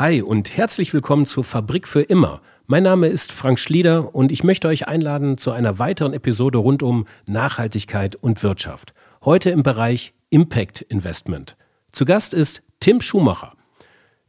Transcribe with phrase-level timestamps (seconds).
[0.00, 2.40] Hi und herzlich willkommen zur Fabrik für immer.
[2.66, 6.82] Mein Name ist Frank Schlieder und ich möchte euch einladen zu einer weiteren Episode rund
[6.82, 8.94] um Nachhaltigkeit und Wirtschaft.
[9.22, 11.58] Heute im Bereich Impact Investment.
[11.92, 13.52] Zu Gast ist Tim Schumacher.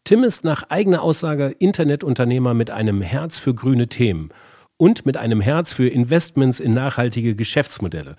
[0.03, 4.27] Tim ist nach eigener Aussage Internetunternehmer mit einem Herz für grüne Themen
[4.75, 8.17] und mit einem Herz für Investments in nachhaltige Geschäftsmodelle.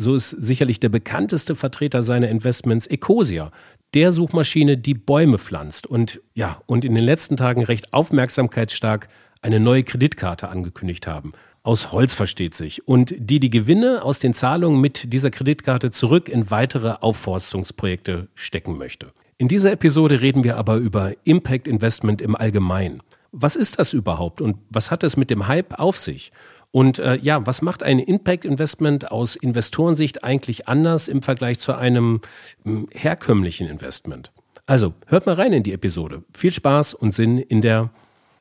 [0.00, 3.50] So ist sicherlich der bekannteste Vertreter seiner Investments Ecosia,
[3.94, 9.08] der Suchmaschine, die Bäume pflanzt und ja, und in den letzten Tagen recht aufmerksamkeitsstark
[9.42, 11.32] eine neue Kreditkarte angekündigt haben.
[11.64, 12.86] Aus Holz versteht sich.
[12.86, 18.78] Und die die Gewinne aus den Zahlungen mit dieser Kreditkarte zurück in weitere Aufforstungsprojekte stecken
[18.78, 19.08] möchte.
[19.36, 23.02] In dieser Episode reden wir aber über Impact Investment im Allgemeinen.
[23.32, 26.30] Was ist das überhaupt und was hat es mit dem Hype auf sich?
[26.70, 31.74] Und äh, ja, was macht ein Impact Investment aus Investorensicht eigentlich anders im Vergleich zu
[31.74, 32.20] einem
[32.64, 34.32] äh, herkömmlichen Investment?
[34.66, 36.24] Also, hört mal rein in die Episode.
[36.34, 37.90] Viel Spaß und Sinn in der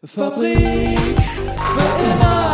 [0.04, 2.47] Fabrik für immer.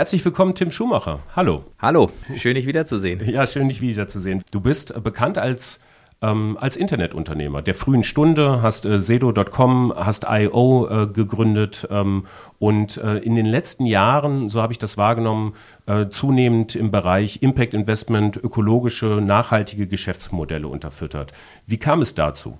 [0.00, 1.20] Herzlich willkommen, Tim Schumacher.
[1.36, 1.62] Hallo.
[1.78, 3.20] Hallo, schön dich wiederzusehen.
[3.28, 4.42] Ja, schön dich wiederzusehen.
[4.50, 5.78] Du bist äh, bekannt als
[6.22, 12.24] ähm, als Internetunternehmer der frühen Stunde, hast äh, Sedo.com, hast IO äh, gegründet ähm,
[12.58, 15.52] und äh, in den letzten Jahren, so habe ich das wahrgenommen,
[15.84, 21.32] äh, zunehmend im Bereich Impact Investment ökologische, nachhaltige Geschäftsmodelle unterfüttert.
[21.66, 22.56] Wie kam es dazu?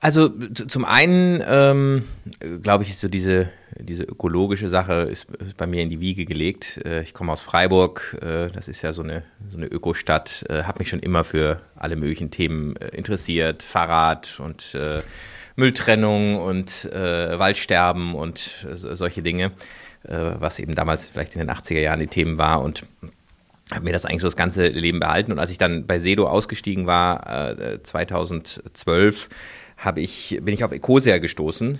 [0.00, 2.04] Also zum einen ähm,
[2.62, 5.26] glaube ich, ist so diese, diese ökologische Sache ist,
[5.56, 6.80] bei mir in die Wiege gelegt.
[6.84, 10.64] Äh, ich komme aus Freiburg, äh, das ist ja so eine, so eine Ökostadt, äh,
[10.64, 14.76] habe mich schon immer für alle möglichen Themen äh, interessiert, Fahrrad und
[15.56, 19.52] Mülltrennung und Waldsterben und solche Dinge,
[20.04, 22.86] was eben damals vielleicht in den 80er Jahren die Themen war und
[23.70, 25.32] habe mir das eigentlich so das ganze Leben behalten.
[25.32, 27.52] Und als ich dann bei Sedo ausgestiegen war,
[27.82, 29.28] 2012,
[29.76, 31.78] habe ich, bin ich auf Ecosia gestoßen.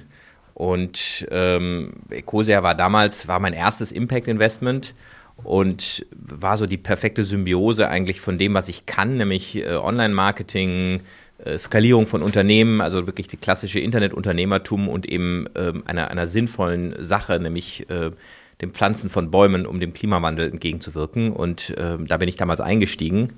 [0.55, 4.95] Und ähm, Ecosia war damals, war mein erstes Impact-Investment
[5.43, 11.01] und war so die perfekte Symbiose eigentlich von dem, was ich kann, nämlich äh, Online-Marketing,
[11.45, 16.95] äh, Skalierung von Unternehmen, also wirklich die klassische Internetunternehmertum und eben äh, einer, einer sinnvollen
[17.03, 18.11] Sache, nämlich äh,
[18.61, 21.33] dem Pflanzen von Bäumen, um dem Klimawandel entgegenzuwirken.
[21.33, 23.33] Und äh, da bin ich damals eingestiegen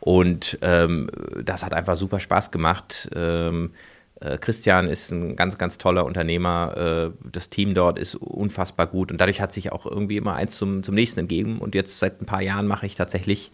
[0.00, 1.10] und ähm,
[1.44, 3.08] das hat einfach super Spaß gemacht.
[3.14, 3.91] Ähm, äh,
[4.38, 6.76] Christian ist ein ganz, ganz toller Unternehmer.
[6.76, 10.56] Äh, das Team dort ist unfassbar gut und dadurch hat sich auch irgendwie immer eins
[10.56, 11.58] zum, zum nächsten entgeben.
[11.58, 13.50] Und jetzt seit ein paar Jahren mache ich tatsächlich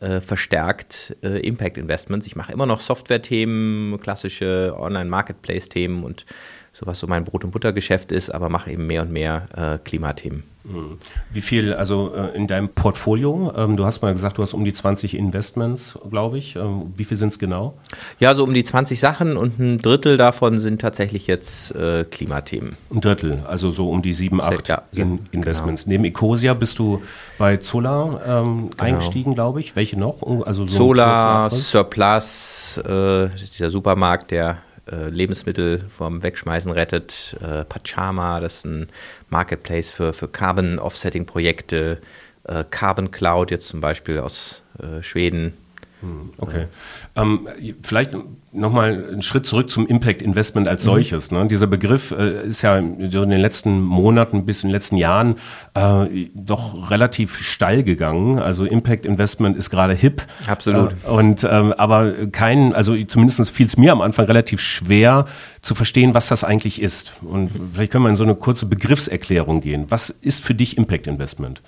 [0.00, 2.26] äh, verstärkt Impact Investments.
[2.26, 6.24] Ich mache immer noch Software-Themen, klassische Online-Marketplace-Themen und
[6.72, 9.78] so was so mein Brot- und Buttergeschäft ist, aber mache eben mehr und mehr äh,
[9.78, 10.49] Klimathemen.
[10.64, 10.98] Mhm.
[11.32, 14.64] Wie viel, also äh, in deinem Portfolio, ähm, du hast mal gesagt, du hast um
[14.64, 16.56] die 20 Investments, glaube ich.
[16.56, 17.74] Ähm, wie viel sind es genau?
[18.18, 22.76] Ja, so um die 20 Sachen und ein Drittel davon sind tatsächlich jetzt äh, Klimathemen.
[22.92, 25.84] Ein Drittel, also so um die 7, 8 ja, in Investments.
[25.84, 25.92] Genau.
[25.92, 27.02] Neben Ecosia bist du
[27.38, 28.82] bei Zola ähm, genau.
[28.82, 29.76] eingestiegen, glaube ich.
[29.76, 30.22] Welche noch?
[30.46, 34.58] Also so Zola, Surplus, äh, dieser Supermarkt, der
[34.90, 37.36] äh, Lebensmittel vom Wegschmeißen rettet.
[37.40, 38.88] Äh, Pachama, das ist ein
[39.28, 41.98] Marketplace für, für Carbon-Offsetting-Projekte.
[42.44, 45.56] Äh, Carbon Cloud jetzt zum Beispiel aus äh, Schweden.
[46.00, 46.66] Hm, okay.
[47.14, 47.46] Ähm,
[47.82, 48.12] vielleicht
[48.52, 50.90] nochmal einen Schritt zurück zum Impact Investment als mhm.
[50.90, 51.30] solches.
[51.30, 51.46] Ne?
[51.46, 55.36] Dieser Begriff äh, ist ja in den letzten Monaten bis in den letzten Jahren
[55.74, 58.38] äh, doch relativ steil gegangen.
[58.38, 60.22] Also Impact Investment ist gerade hip.
[60.46, 60.92] Absolut.
[61.04, 65.26] Äh, und ähm, aber kein, also zumindest fiel es mir am Anfang relativ schwer
[65.60, 67.12] zu verstehen, was das eigentlich ist.
[67.22, 69.86] Und vielleicht können wir in so eine kurze Begriffserklärung gehen.
[69.90, 71.60] Was ist für dich Impact Investment?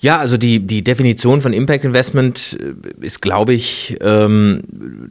[0.00, 4.62] Ja, also die, die Definition von Impact Investment äh, ist, glaube ich, ähm,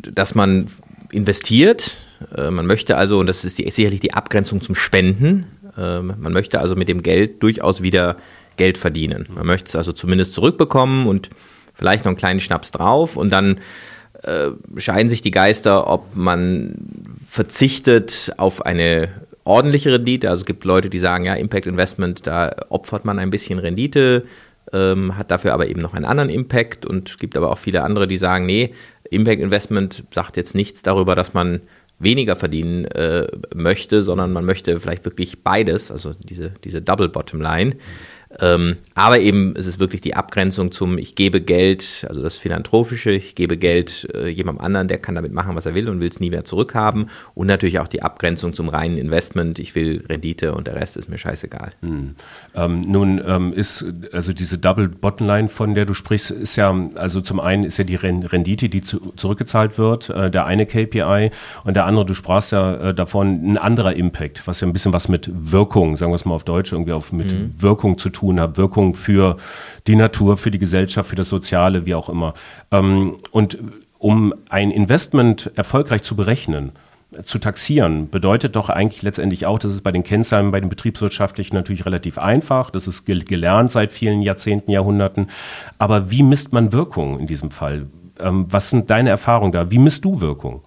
[0.02, 0.68] dass man
[1.12, 1.98] investiert.
[2.36, 5.46] Äh, man möchte also, und das ist die, sicherlich die Abgrenzung zum Spenden,
[5.78, 8.18] äh, man möchte also mit dem Geld durchaus wieder
[8.58, 9.28] Geld verdienen.
[9.34, 11.30] Man möchte es also zumindest zurückbekommen und
[11.76, 13.60] vielleicht noch einen kleinen Schnaps drauf und dann
[14.24, 16.76] äh, scheiden sich die Geister, ob man
[17.30, 19.10] verzichtet auf eine
[19.44, 20.30] ordentliche Rendite.
[20.30, 24.24] Also es gibt Leute, die sagen, ja, Impact Investment, da opfert man ein bisschen Rendite
[24.74, 28.08] ähm, hat dafür aber eben noch einen anderen Impact und gibt aber auch viele andere,
[28.08, 28.74] die sagen, nee,
[29.10, 31.62] Impact Investment sagt jetzt nichts darüber, dass man
[32.00, 37.42] weniger verdienen äh, möchte, sondern man möchte vielleicht wirklich beides, also diese, diese Double Bottom
[37.42, 37.76] Line.
[38.40, 43.10] Ähm, aber eben es ist wirklich die Abgrenzung zum, ich gebe Geld, also das Philanthropische,
[43.10, 46.10] ich gebe Geld äh, jemandem anderen, der kann damit machen, was er will und will
[46.10, 47.10] es nie mehr zurückhaben.
[47.34, 51.10] Und natürlich auch die Abgrenzung zum reinen Investment, ich will Rendite und der Rest ist
[51.10, 51.72] mir scheißegal.
[51.82, 52.16] Hm.
[52.54, 57.22] Ähm, nun ähm, ist also diese Double Bottomline, von der du sprichst, ist ja, also
[57.22, 61.32] zum einen ist ja die Rendite, die zu, zurückgezahlt wird, äh, der eine KPI
[61.64, 64.94] und der andere, du sprachst ja äh, davon, ein anderer Impact, was ja ein bisschen
[64.94, 67.56] was mit Wirkung, sagen wir es mal auf Deutsch, irgendwie auf mit mhm.
[67.58, 69.38] Wirkung zu tun hat, Wirkung für
[69.88, 72.34] die Natur, für die Gesellschaft, für das Soziale, wie auch immer.
[72.72, 73.58] Ähm, und
[73.98, 76.72] um ein Investment erfolgreich zu berechnen,
[77.26, 81.56] zu taxieren, bedeutet doch eigentlich letztendlich auch, das ist bei den Kennzahlen, bei den betriebswirtschaftlichen
[81.56, 82.70] natürlich relativ einfach.
[82.70, 85.28] Das ist gelernt seit vielen Jahrzehnten, Jahrhunderten.
[85.80, 87.88] Aber wie misst man Wirkung in diesem Fall?
[88.20, 89.72] Ähm, was sind deine Erfahrungen da?
[89.72, 90.62] Wie misst du Wirkung?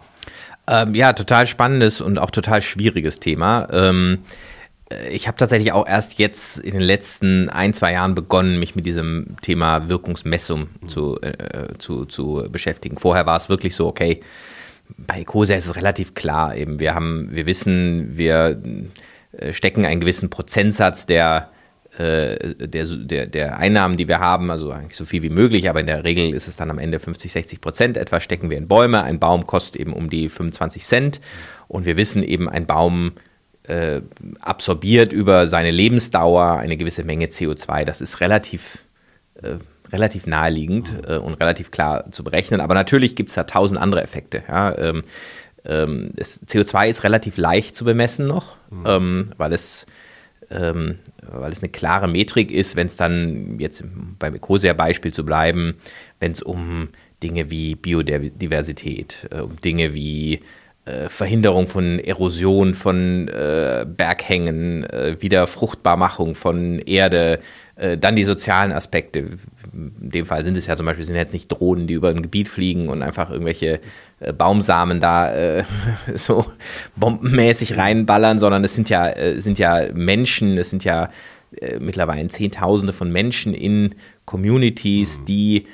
[0.67, 3.69] Ähm, ja, total spannendes und auch total schwieriges Thema.
[3.73, 4.52] Ähm, äh,
[5.11, 8.87] ich habe tatsächlich auch erst jetzt in den letzten ein, zwei Jahren begonnen, mich mit
[8.87, 12.97] diesem Thema Wirkungsmessung zu, äh, zu, zu beschäftigen.
[12.99, 14.21] Vorher war es wirklich so, okay,
[14.97, 16.81] bei Ecosia ist es relativ klar eben.
[16.81, 18.63] Wir haben, wir wissen, wir
[19.33, 21.51] äh, stecken einen gewissen Prozentsatz der,
[21.99, 25.81] äh, der, der, der Einnahmen, die wir haben, also eigentlich so viel wie möglich, aber
[25.81, 28.69] in der Regel ist es dann am Ende 50, 60 Prozent etwa, stecken wir in
[28.69, 29.03] Bäume.
[29.03, 31.21] Ein Baum kostet eben um die 25 Cent
[31.69, 33.13] und wir wissen eben, ein Baum
[33.65, 34.01] äh,
[34.41, 37.85] absorbiert über seine Lebensdauer eine gewisse Menge CO2.
[37.85, 38.79] Das ist relativ
[39.35, 39.57] äh,
[39.93, 42.61] relativ naheliegend äh, und relativ klar zu berechnen.
[42.61, 44.43] Aber natürlich gibt es da tausend andere Effekte.
[44.49, 44.77] Ja?
[44.79, 45.03] Ähm,
[45.65, 48.85] ähm, das CO2 ist relativ leicht zu bemessen noch, mhm.
[48.87, 49.87] ähm, weil es
[50.51, 53.85] ähm, weil es eine klare Metrik ist, wenn es dann jetzt
[54.19, 55.77] beim Ecosia-Beispiel zu bleiben,
[56.21, 56.89] wenn es um
[57.23, 60.41] Dinge wie Biodiversität, äh, um Dinge wie
[60.85, 67.39] äh, Verhinderung von Erosion von äh, Berghängen, äh, Wiederfruchtbarmachung von Erde,
[67.77, 69.21] äh, dann die sozialen Aspekte.
[69.73, 72.23] In dem Fall sind es ja zum Beispiel sind jetzt nicht Drohnen, die über ein
[72.23, 73.81] Gebiet fliegen und einfach irgendwelche
[74.19, 75.33] äh, Baumsamen da
[76.17, 76.47] so
[76.97, 81.11] bombenmäßig reinballern, sondern es sind ja, sind ja Menschen, es sind ja
[81.79, 83.95] mittlerweile Zehntausende von Menschen in
[84.25, 85.25] Communities, mhm.
[85.27, 85.67] die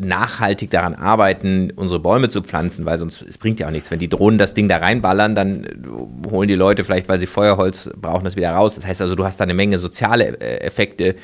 [0.00, 3.90] nachhaltig daran arbeiten, unsere Bäume zu pflanzen, weil sonst es bringt ja auch nichts.
[3.90, 7.26] Wenn die Drohnen das Ding da reinballern, dann äh, holen die Leute vielleicht, weil sie
[7.26, 8.74] Feuerholz brauchen, das wieder raus.
[8.74, 11.16] Das heißt also, du hast da eine Menge soziale äh, Effekte.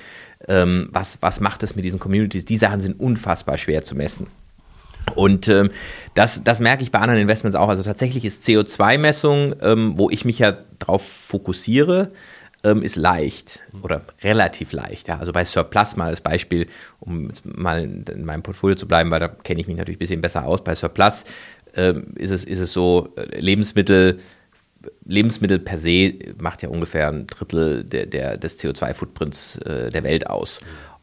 [0.48, 2.44] Ähm, was, was macht es mit diesen Communities?
[2.44, 4.26] Die Sachen sind unfassbar schwer zu messen.
[5.14, 5.70] Und ähm,
[6.14, 7.68] das, das merke ich bei anderen Investments auch.
[7.68, 12.10] Also tatsächlich ist CO2-Messung, ähm, wo ich mich ja drauf fokussiere,
[12.66, 15.08] ähm, ist leicht oder relativ leicht.
[15.08, 15.18] Ja.
[15.18, 16.66] Also bei Surplus mal als Beispiel,
[16.98, 20.20] um mal in meinem Portfolio zu bleiben, weil da kenne ich mich natürlich ein bisschen
[20.20, 20.64] besser aus.
[20.64, 21.24] Bei Surplus
[21.76, 24.18] ähm, ist, es, ist es so, äh, Lebensmittel,
[25.04, 30.28] Lebensmittel per se macht ja ungefähr ein Drittel der, der des CO2-Footprints äh, der Welt
[30.28, 30.60] aus.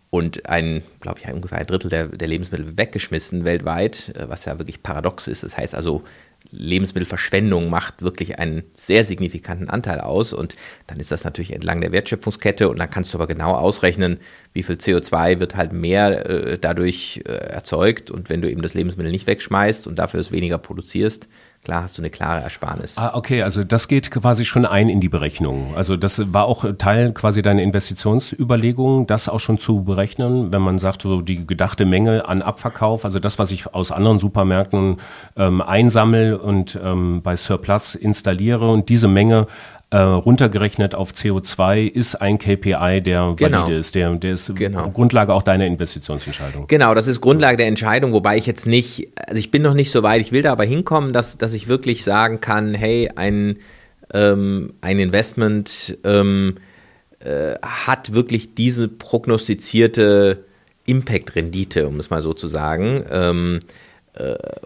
[0.10, 4.60] Und ein, glaube ich, ungefähr ein Drittel der, der Lebensmittel weggeschmissen weltweit, äh, was ja
[4.60, 5.44] wirklich paradox ist.
[5.44, 6.04] Das heißt also,
[6.54, 10.34] Lebensmittelverschwendung macht wirklich einen sehr signifikanten Anteil aus.
[10.34, 10.56] Und
[10.88, 12.70] dann ist das natürlich entlang der Wertschöpfungskette.
[12.70, 14.20] Und dann kannst du aber genau ausrechnen,
[14.54, 18.12] wie viel CO2 wird halt mehr äh, dadurch äh, erzeugt.
[18.12, 21.28] Und wenn du eben das Lebensmittel nicht wegschmeißt und dafür es weniger produzierst,
[21.64, 22.98] klar hast du eine klare Ersparnis.
[22.98, 25.74] Ah, okay, also das geht quasi schon ein in die Berechnung.
[25.76, 30.78] Also das war auch Teil quasi deiner Investitionsüberlegungen, das auch schon zu berechnen, wenn man
[30.80, 34.98] sagt, so die gedachte Menge an Abverkauf, also das, was ich aus anderen Supermärkten
[35.38, 39.48] ähm, einsammle und ähm, bei Surplus installiere und diese Menge
[39.94, 43.60] äh, runtergerechnet auf CO2 ist ein KPI, der genau.
[43.60, 44.90] valide ist, der, der ist genau.
[44.90, 46.66] Grundlage auch deiner Investitionsentscheidung.
[46.66, 49.92] Genau, das ist Grundlage der Entscheidung, wobei ich jetzt nicht, also ich bin noch nicht
[49.92, 53.60] so weit, ich will da aber hinkommen, dass, dass ich wirklich sagen kann, hey, ein,
[54.12, 56.56] ähm, ein Investment ähm,
[57.20, 60.44] äh, hat wirklich diese prognostizierte
[60.88, 63.04] Impact-Rendite, um es mal so zu sagen.
[63.12, 63.83] Ähm, äh,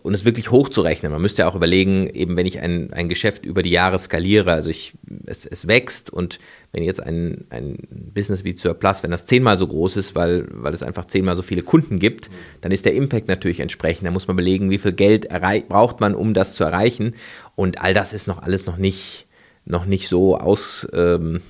[0.04, 1.12] und es wirklich hochzurechnen.
[1.12, 4.51] Man müsste ja auch überlegen, eben wenn ich ein, ein Geschäft über die Jahre skaliere,
[4.51, 4.94] also ich,
[5.25, 6.39] es, es wächst und
[6.74, 10.74] wenn jetzt ein, ein Business wie Surplus, wenn das zehnmal so groß ist, weil, weil
[10.74, 14.06] es einfach zehnmal so viele Kunden gibt, dann ist der Impact natürlich entsprechend.
[14.06, 15.30] Da muss man überlegen, wie viel Geld
[15.70, 17.16] braucht man, um das zu erreichen.
[17.56, 19.27] Und all das ist noch alles noch nicht,
[19.63, 21.42] noch nicht so aus, ähm,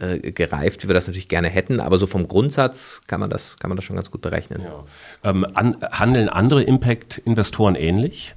[0.00, 1.80] äh, gereift, wie wir das natürlich gerne hätten.
[1.80, 4.62] Aber so vom Grundsatz kann man das, kann man das schon ganz gut berechnen.
[4.62, 4.84] Ja.
[5.30, 8.34] Ähm, an, handeln andere Impact-Investoren ähnlich?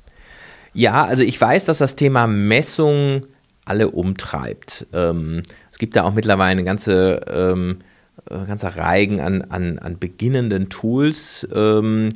[0.74, 3.26] Ja, also ich weiß, dass das Thema Messung
[3.66, 4.88] alle umtreibt.
[4.94, 7.80] Ähm, es gibt da auch mittlerweile eine ganze, ähm,
[8.30, 12.10] äh, ganze Reigen an, an, an beginnenden Tools, ähm,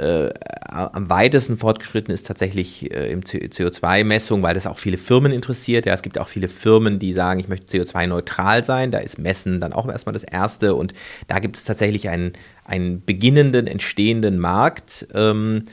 [0.00, 0.32] äh,
[0.70, 5.84] am weitesten fortgeschritten ist tatsächlich äh, im CO2-Messung, weil das auch viele Firmen interessiert.
[5.84, 8.90] Ja, es gibt auch viele Firmen, die sagen, ich möchte CO2-neutral sein.
[8.90, 10.74] Da ist Messen dann auch erstmal das Erste.
[10.74, 10.94] Und
[11.28, 12.32] da gibt es tatsächlich einen,
[12.64, 15.08] einen beginnenden, entstehenden Markt.
[15.12, 15.64] Ähm,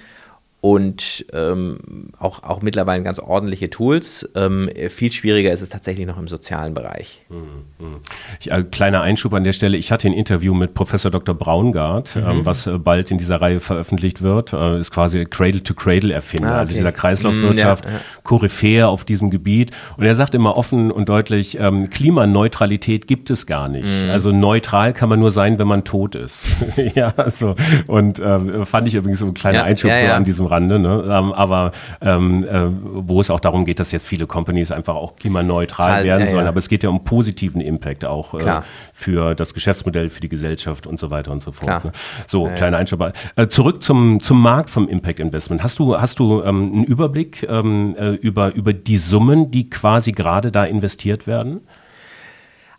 [0.68, 1.78] und ähm,
[2.20, 4.28] auch, auch mittlerweile ganz ordentliche Tools.
[4.36, 7.22] Ähm, viel schwieriger ist es tatsächlich noch im sozialen Bereich.
[7.30, 8.02] Mhm.
[8.42, 9.78] Ich, äh, kleiner Einschub an der Stelle.
[9.78, 11.36] Ich hatte ein Interview mit Professor Dr.
[11.36, 12.30] Braungart, mhm.
[12.30, 14.52] ähm, was äh, bald in dieser Reihe veröffentlicht wird.
[14.52, 16.60] Äh, ist quasi Cradle-to-Cradle-Erfinder, ah, also okay.
[16.60, 18.04] also dieser Kreislaufwirtschaft, mhm, ja, ja.
[18.24, 19.72] Koryphäe auf diesem Gebiet.
[19.96, 23.88] Und er sagt immer offen und deutlich, ähm, Klimaneutralität gibt es gar nicht.
[23.88, 24.10] Mhm.
[24.10, 26.46] Also neutral kann man nur sein, wenn man tot ist.
[26.96, 27.56] ja, also,
[27.88, 31.04] und ähm, fand ich übrigens so ein kleiner ja, Einschub so an diesem Rande, ne?
[31.08, 31.72] Ähm, aber
[32.02, 36.06] ähm, äh, wo es auch darum geht, dass jetzt viele Companies einfach auch klimaneutral halt,
[36.06, 36.44] werden ja, sollen.
[36.44, 36.50] Ja.
[36.50, 38.62] Aber es geht ja um positiven Impact auch äh,
[38.94, 41.86] für das Geschäftsmodell, für die Gesellschaft und so weiter und so fort.
[41.86, 41.92] Ne?
[42.28, 43.14] So, ja, kleiner Einschub.
[43.36, 45.64] Äh, zurück zum, zum Markt vom Impact Investment.
[45.64, 50.12] Hast du, hast du ähm, einen Überblick ähm, äh, über, über die Summen, die quasi
[50.12, 51.62] gerade da investiert werden?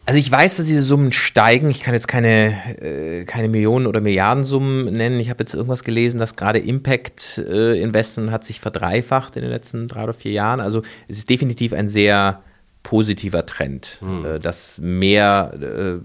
[0.09, 1.69] Also ich weiß, dass diese Summen steigen.
[1.69, 5.21] Ich kann jetzt keine, äh, keine Millionen oder Milliardensummen nennen.
[5.21, 9.51] Ich habe jetzt irgendwas gelesen, dass gerade Impact äh, Investment hat sich verdreifacht in den
[9.51, 10.61] letzten drei oder vier Jahren.
[10.61, 12.41] Also es ist definitiv ein sehr
[12.83, 14.25] positiver Trend, hm.
[14.25, 15.99] äh, dass mehr, äh,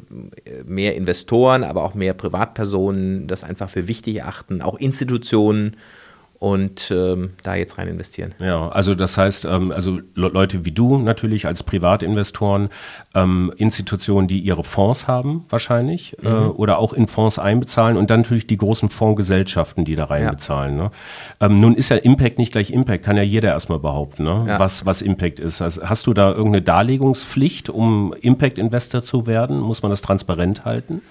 [0.66, 5.78] mehr Investoren, aber auch mehr Privatpersonen das einfach für wichtig achten, auch Institutionen
[6.44, 8.36] und ähm, da jetzt rein investieren.
[8.42, 12.68] Ja, also das heißt, ähm, also Leute wie du natürlich als Privatinvestoren,
[13.16, 16.36] ähm, Institutionen, die ihre Fonds haben wahrscheinlich äh, mhm.
[16.36, 20.76] äh, oder auch in Fonds einbezahlen und dann natürlich die großen Fondsgesellschaften, die da reinbezahlen.
[20.76, 20.84] Ja.
[20.84, 20.92] Ne?
[21.40, 24.44] Ähm, nun ist ja Impact nicht gleich Impact, kann ja jeder erstmal behaupten, ne?
[24.46, 24.60] ja.
[24.60, 25.62] was, was Impact ist.
[25.62, 29.62] Also hast du da irgendeine Darlegungspflicht, um Impact-Investor zu werden?
[29.62, 31.04] Muss man das transparent halten?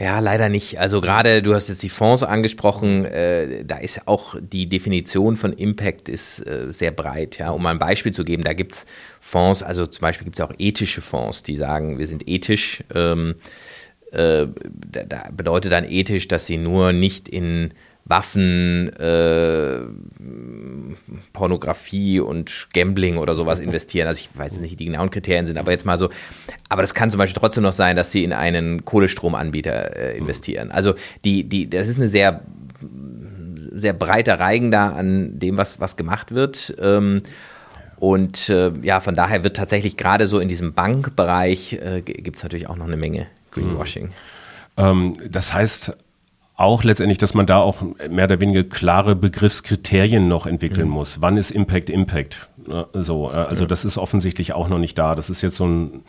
[0.00, 0.78] Ja, leider nicht.
[0.78, 5.52] Also gerade, du hast jetzt die Fonds angesprochen, äh, da ist auch die Definition von
[5.52, 7.38] Impact ist äh, sehr breit.
[7.38, 8.86] Ja, um mal ein Beispiel zu geben, da gibt's
[9.20, 12.84] Fonds, also zum Beispiel gibt's auch ethische Fonds, die sagen, wir sind ethisch.
[12.94, 13.34] Ähm,
[14.12, 17.74] äh, da, da bedeutet dann ethisch, dass sie nur nicht in
[18.08, 19.80] Waffen, äh,
[21.32, 24.08] Pornografie und Gambling oder sowas investieren.
[24.08, 26.08] Also ich weiß nicht, wie die genauen Kriterien sind, aber jetzt mal so.
[26.70, 30.70] Aber das kann zum Beispiel trotzdem noch sein, dass sie in einen Kohlestromanbieter äh, investieren.
[30.70, 32.42] Also die, die, das ist eine sehr,
[33.72, 36.74] sehr breiter Reigen da an dem, was, was gemacht wird.
[36.80, 37.20] Ähm,
[37.96, 42.42] und äh, ja, von daher wird tatsächlich gerade so in diesem Bankbereich äh, gibt es
[42.42, 44.10] natürlich auch noch eine Menge Greenwashing.
[44.76, 45.96] Ähm, das heißt,
[46.58, 47.76] auch letztendlich, dass man da auch
[48.10, 50.94] mehr oder weniger klare Begriffskriterien noch entwickeln mhm.
[50.94, 51.22] muss.
[51.22, 52.48] Wann ist Impact Impact?
[52.66, 53.68] Ne, so, äh, also ja.
[53.68, 55.14] das ist offensichtlich auch noch nicht da.
[55.14, 56.02] Das ist jetzt so ein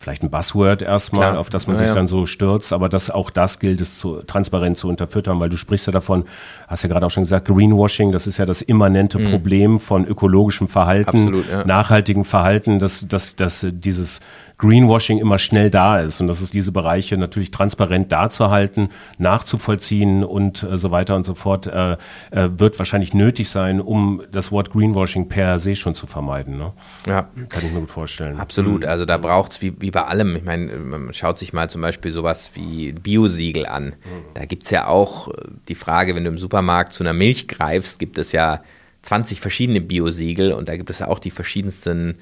[0.00, 1.38] vielleicht ein Buzzword erstmal, Klar.
[1.38, 4.22] auf das man ja, sich dann so stürzt, aber das, auch das gilt es zu,
[4.22, 6.24] transparent zu unterfüttern, weil du sprichst ja davon,
[6.68, 9.30] hast ja gerade auch schon gesagt, Greenwashing, das ist ja das immanente mhm.
[9.30, 11.66] Problem von ökologischem Verhalten, Absolut, ja.
[11.66, 14.20] nachhaltigem Verhalten, dass, dass, dass dieses
[14.60, 20.62] Greenwashing immer schnell da ist und dass es diese Bereiche natürlich transparent darzuhalten, nachzuvollziehen und
[20.62, 21.92] äh, so weiter und so fort, äh,
[22.30, 26.58] äh, wird wahrscheinlich nötig sein, um das Wort Greenwashing per se schon zu vermeiden.
[26.58, 26.72] Ne?
[27.06, 27.22] Ja.
[27.48, 28.38] Kann ich mir gut vorstellen.
[28.38, 28.84] Absolut.
[28.84, 31.80] Also da braucht es wie, wie bei allem, ich meine, man schaut sich mal zum
[31.80, 33.86] Beispiel sowas wie Biosiegel an.
[33.86, 33.94] Mhm.
[34.34, 35.32] Da gibt es ja auch äh,
[35.68, 38.60] die Frage, wenn du im Supermarkt zu einer Milch greifst, gibt es ja
[39.02, 42.16] 20 verschiedene Biosiegel und da gibt es ja auch die verschiedensten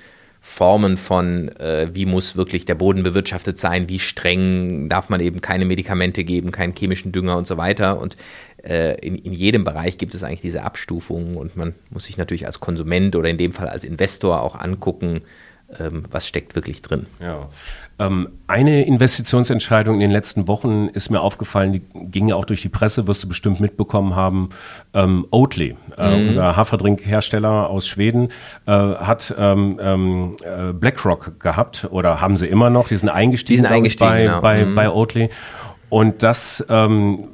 [0.48, 5.42] Formen von, äh, wie muss wirklich der Boden bewirtschaftet sein, wie streng darf man eben
[5.42, 8.00] keine Medikamente geben, keinen chemischen Dünger und so weiter.
[8.00, 8.16] Und
[8.64, 12.46] äh, in, in jedem Bereich gibt es eigentlich diese Abstufungen und man muss sich natürlich
[12.46, 15.20] als Konsument oder in dem Fall als Investor auch angucken,
[15.78, 17.06] ähm, was steckt wirklich drin.
[17.20, 17.50] Ja.
[17.98, 22.62] Ähm, eine Investitionsentscheidung in den letzten Wochen ist mir aufgefallen, die ging ja auch durch
[22.62, 24.50] die Presse, wirst du bestimmt mitbekommen haben.
[24.94, 26.28] Ähm, Oatly, äh, mhm.
[26.28, 28.28] unser Haferdrinkhersteller aus Schweden,
[28.66, 33.62] äh, hat ähm, ähm, äh, BlackRock gehabt oder haben sie immer noch, die sind eingestiegen,
[33.62, 34.40] die sind eingestiegen bei, genau.
[34.40, 34.74] bei, mhm.
[34.76, 35.30] bei Oatly.
[35.88, 37.28] Und das ähm,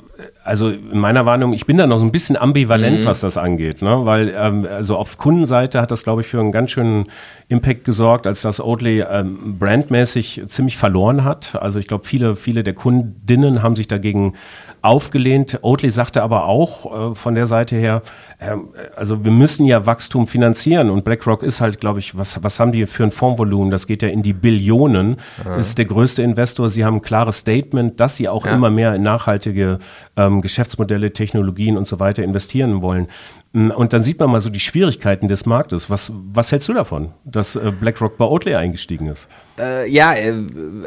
[0.44, 3.04] also in meiner Warnung, ich bin da noch so ein bisschen ambivalent, mhm.
[3.06, 4.04] was das angeht, ne?
[4.04, 7.04] weil ähm, also auf Kundenseite hat das, glaube ich, für einen ganz schönen
[7.48, 11.56] Impact gesorgt, als das Oatly ähm, brandmäßig ziemlich verloren hat.
[11.60, 14.34] Also ich glaube, viele, viele der Kundinnen haben sich dagegen
[14.82, 15.60] aufgelehnt.
[15.62, 18.02] Oatly sagte aber auch äh, von der Seite her,
[18.38, 18.54] äh,
[18.96, 22.72] also wir müssen ja Wachstum finanzieren und BlackRock ist halt, glaube ich, was, was haben
[22.72, 23.70] die für ein Fondsvolumen?
[23.70, 25.16] Das geht ja in die Billionen.
[25.42, 25.58] Mhm.
[25.58, 26.68] Ist der größte Investor.
[26.68, 28.52] Sie haben ein klares Statement, dass sie auch ja.
[28.52, 29.78] immer mehr in nachhaltige
[30.16, 33.08] ähm, Geschäftsmodelle, Technologien und so weiter investieren wollen.
[33.52, 35.90] Mm, und dann sieht man mal so die Schwierigkeiten des Marktes.
[35.90, 39.28] Was, was hältst du davon, dass äh, BlackRock bei Oatly eingestiegen ist?
[39.58, 40.34] Äh, ja, äh,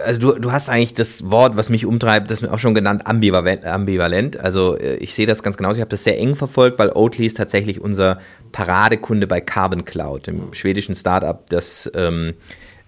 [0.05, 3.07] also du, du hast eigentlich das Wort, was mich umtreibt, das mir auch schon genannt,
[3.07, 4.39] ambivalent.
[4.39, 5.75] Also äh, ich sehe das ganz genauso.
[5.75, 8.19] Ich habe das sehr eng verfolgt, weil Oatly ist tatsächlich unser
[8.51, 12.33] Paradekunde bei Carbon Cloud, dem schwedischen Startup, das ähm,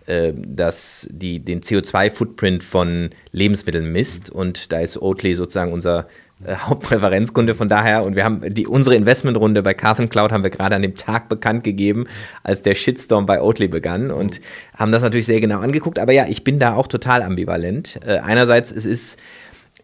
[0.10, 4.32] äh, das die, den CO2-Footprint von Lebensmitteln misst.
[4.32, 6.08] Und da ist Oatly sozusagen unser
[6.46, 8.03] äh, Hauptreferenzkunde von daher.
[8.03, 11.29] Und wir haben die, unsere Investmentrunde bei Carbon Cloud haben wir gerade an dem Tag
[11.29, 12.05] bekannt gegeben,
[12.43, 14.41] als der Shitstorm bei Oatly begann und
[14.75, 16.00] haben das natürlich sehr genau angeguckt.
[16.00, 18.00] Aber ja, ich bin da auch total ambivalent.
[18.05, 19.19] Äh, einerseits, es ist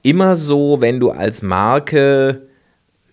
[0.01, 2.47] immer so, wenn du als Marke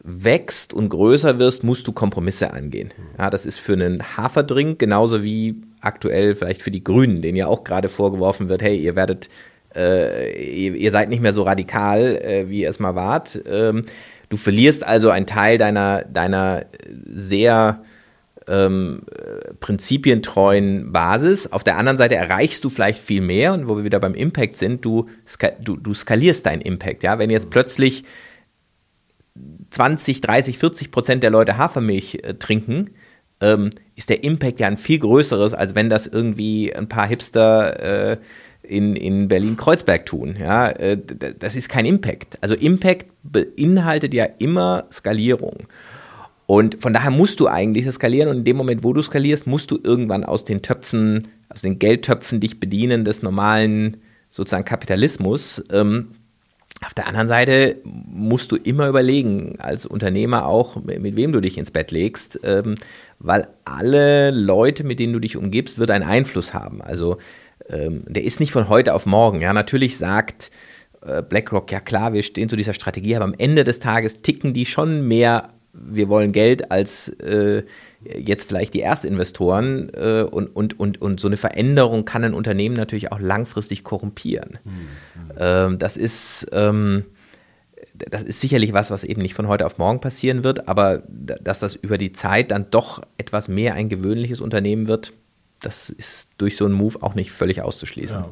[0.04, 2.92] wächst und größer wirst, musst du Kompromisse angehen.
[3.18, 7.46] Ja, das ist für einen Haferdrink genauso wie aktuell vielleicht für die Grünen, denen ja
[7.46, 9.28] auch gerade vorgeworfen wird, hey, ihr werdet,
[9.76, 13.40] ihr, ihr, seid nicht mehr so radikal, äh, wie ihr es mal wart.
[13.46, 13.82] Ähm,
[14.28, 16.66] du verlierst also einen Teil deiner, deiner
[17.06, 17.82] sehr
[18.48, 19.02] ähm,
[19.60, 21.52] prinzipientreuen Basis.
[21.52, 24.56] Auf der anderen Seite erreichst du vielleicht viel mehr und wo wir wieder beim Impact
[24.56, 25.06] sind, du,
[25.60, 27.02] du, du skalierst deinen Impact.
[27.02, 27.18] Ja?
[27.18, 28.04] Wenn jetzt plötzlich
[29.70, 32.90] 20, 30, 40 Prozent der Leute Hafermilch äh, trinken,
[33.40, 38.12] ähm, ist der Impact ja ein viel größeres, als wenn das irgendwie ein paar Hipster
[38.12, 38.16] äh,
[38.62, 40.36] in, in Berlin-Kreuzberg tun.
[40.38, 40.98] Ja, äh,
[41.38, 42.38] das ist kein Impact.
[42.40, 45.66] Also Impact beinhaltet ja immer Skalierung.
[46.46, 49.70] Und von daher musst du eigentlich skalieren und in dem Moment, wo du skalierst, musst
[49.70, 55.62] du irgendwann aus den Töpfen, aus den Geldtöpfen dich bedienen des normalen sozusagen Kapitalismus.
[55.72, 56.08] Ähm,
[56.84, 61.56] auf der anderen Seite musst du immer überlegen, als Unternehmer auch, mit wem du dich
[61.56, 62.74] ins Bett legst, ähm,
[63.20, 66.82] weil alle Leute, mit denen du dich umgibst, wird einen Einfluss haben.
[66.82, 67.18] Also
[67.68, 69.40] ähm, der ist nicht von heute auf morgen.
[69.40, 70.50] Ja, natürlich sagt
[71.04, 74.52] äh, BlackRock, ja klar, wir stehen zu dieser Strategie, aber am Ende des Tages ticken
[74.52, 77.62] die schon mehr, wir wollen Geld, als äh,
[78.04, 82.76] jetzt vielleicht die Erstinvestoren äh, und, und, und, und so eine Veränderung kann ein Unternehmen
[82.76, 84.58] natürlich auch langfristig korrumpieren.
[84.64, 84.88] Mhm.
[85.38, 87.04] Ähm, das ist ähm,
[87.94, 91.60] das ist sicherlich was, was eben nicht von heute auf morgen passieren wird, aber dass
[91.60, 95.12] das über die Zeit dann doch etwas mehr ein gewöhnliches Unternehmen wird,
[95.62, 98.18] das ist durch so einen Move auch nicht völlig auszuschließen.
[98.20, 98.30] Ja.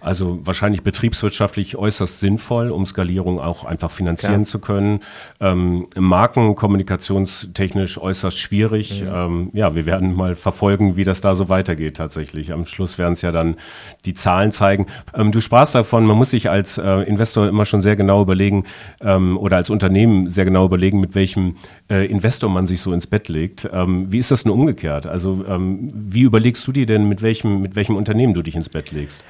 [0.00, 4.44] Also wahrscheinlich betriebswirtschaftlich äußerst sinnvoll, um Skalierung auch einfach finanzieren Klar.
[4.44, 5.00] zu können.
[5.40, 9.02] Ähm, Marken kommunikationstechnisch äußerst schwierig.
[9.02, 9.08] Mhm.
[9.12, 12.52] Ähm, ja, wir werden mal verfolgen, wie das da so weitergeht tatsächlich.
[12.52, 13.56] Am Schluss werden es ja dann
[14.04, 14.86] die Zahlen zeigen.
[15.14, 18.64] Ähm, du sprachst davon, man muss sich als äh, Investor immer schon sehr genau überlegen
[19.00, 21.56] ähm, oder als Unternehmen sehr genau überlegen, mit welchem
[21.90, 23.68] äh, Investor man sich so ins Bett legt.
[23.72, 25.06] Ähm, wie ist das denn umgekehrt?
[25.06, 28.68] Also ähm, wie überlegst du dir denn, mit welchem, mit welchem Unternehmen du dich ins
[28.68, 29.24] Bett legst?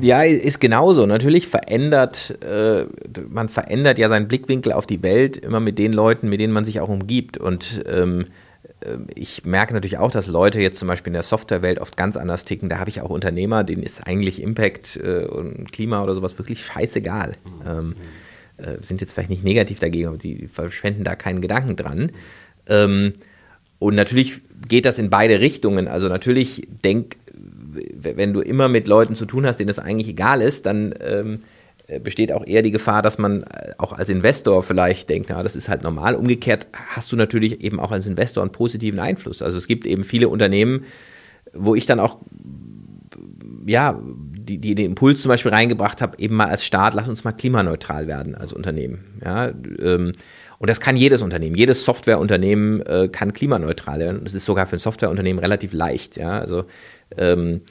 [0.00, 1.06] Ja, ist genauso.
[1.06, 2.84] Natürlich verändert, äh,
[3.28, 6.64] man verändert ja seinen Blickwinkel auf die Welt immer mit den Leuten, mit denen man
[6.64, 7.38] sich auch umgibt.
[7.38, 8.26] Und ähm,
[8.80, 12.16] äh, ich merke natürlich auch, dass Leute jetzt zum Beispiel in der Softwarewelt oft ganz
[12.16, 12.68] anders ticken.
[12.68, 16.64] Da habe ich auch Unternehmer, denen ist eigentlich Impact äh, und Klima oder sowas wirklich
[16.64, 17.32] scheißegal.
[17.66, 17.94] Ähm,
[18.56, 22.12] äh, sind jetzt vielleicht nicht negativ dagegen, aber die verschwenden da keinen Gedanken dran.
[22.66, 23.12] Ähm,
[23.78, 25.88] und natürlich geht das in beide Richtungen.
[25.88, 27.16] Also natürlich denk,
[27.94, 31.42] wenn du immer mit Leuten zu tun hast, denen es eigentlich egal ist, dann ähm,
[31.86, 35.42] äh, besteht auch eher die Gefahr, dass man äh, auch als Investor vielleicht denkt, na,
[35.42, 36.14] das ist halt normal.
[36.14, 39.42] Umgekehrt hast du natürlich eben auch als Investor einen positiven Einfluss.
[39.42, 40.84] Also es gibt eben viele Unternehmen,
[41.52, 42.18] wo ich dann auch
[43.66, 44.00] ja,
[44.50, 47.32] die, die den Impuls zum Beispiel reingebracht habe, eben mal als Staat, lass uns mal
[47.32, 49.20] klimaneutral werden als Unternehmen.
[49.24, 50.12] Ja, ähm,
[50.58, 51.56] und das kann jedes Unternehmen.
[51.56, 54.20] Jedes Softwareunternehmen äh, kann klimaneutral werden.
[54.24, 56.18] Das ist sogar für ein Softwareunternehmen relativ leicht.
[56.18, 56.38] Ja?
[56.38, 56.64] Also
[57.16, 57.62] ähm,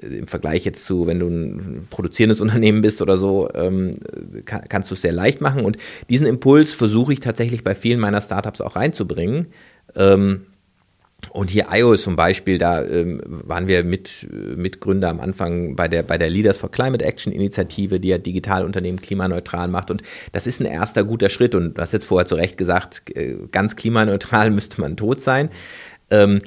[0.00, 3.98] im Vergleich jetzt zu, wenn du ein produzierendes Unternehmen bist oder so, ähm,
[4.46, 5.64] kann, kannst du es sehr leicht machen.
[5.64, 5.76] Und
[6.08, 9.46] diesen Impuls versuche ich tatsächlich bei vielen meiner Startups auch reinzubringen.
[9.94, 10.46] Ähm,
[11.30, 16.02] und hier IO zum Beispiel, da ähm, waren wir mit, Mitgründer am Anfang bei der,
[16.02, 19.90] bei der Leaders for Climate Action Initiative, die ja Digitalunternehmen klimaneutral macht.
[19.90, 21.54] Und das ist ein erster guter Schritt.
[21.54, 25.50] Und du hast jetzt vorher zu Recht gesagt, äh, ganz klimaneutral müsste man tot sein.
[26.10, 26.38] Ähm,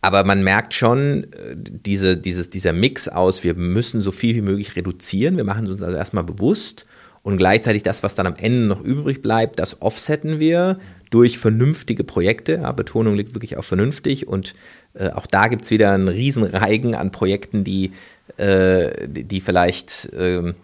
[0.00, 4.42] aber man merkt schon, äh, diese, dieses, dieser Mix aus, wir müssen so viel wie
[4.42, 5.36] möglich reduzieren.
[5.36, 6.86] Wir machen es uns also erstmal bewusst
[7.28, 10.78] und gleichzeitig das, was dann am Ende noch übrig bleibt, das offsetten wir
[11.10, 12.54] durch vernünftige Projekte.
[12.62, 14.54] Ja, Betonung liegt wirklich auf vernünftig und
[14.94, 17.92] äh, auch da gibt es wieder einen Riesenreigen an Projekten, die,
[18.38, 20.54] äh, die, die, vielleicht ähm,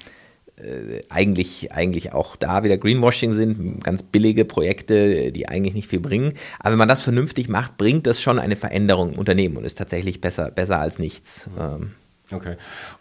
[0.57, 6.00] äh, eigentlich, eigentlich auch da wieder Greenwashing sind, ganz billige Projekte, die eigentlich nicht viel
[6.00, 6.33] bringen.
[6.61, 9.77] Aber wenn man das vernünftig macht, bringt das schon eine Veränderung im Unternehmen und ist
[9.77, 11.46] tatsächlich besser, besser als nichts.
[11.61, 11.90] Ähm,
[12.34, 12.56] Okay.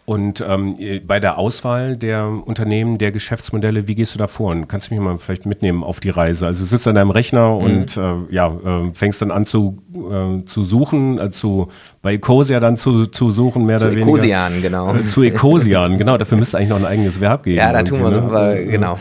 [0.06, 4.50] Und ähm, bei der Auswahl der Unternehmen, der Geschäftsmodelle, wie gehst du da vor?
[4.50, 6.46] Und kannst du mich mal vielleicht mitnehmen auf die Reise?
[6.46, 7.64] Also du sitzt an deinem Rechner mhm.
[7.64, 11.68] und äh, ja, äh, fängst dann an zu, äh, zu suchen, äh, zu,
[12.02, 14.06] bei Ecosia dann zu, zu suchen, mehr zu oder weniger.
[14.06, 14.94] Zu Ecosian, genau.
[14.94, 16.18] Äh, zu Ecosian, genau.
[16.18, 17.56] Dafür müsste eigentlich noch ein eigenes Verb geben.
[17.56, 18.22] Ja, da tun wir ne?
[18.22, 18.98] aber genau.